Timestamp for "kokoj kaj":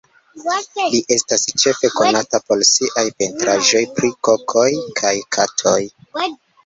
4.29-5.13